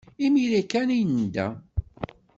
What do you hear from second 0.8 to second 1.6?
ay nedda.